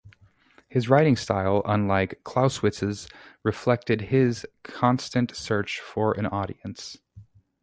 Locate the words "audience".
6.25-6.97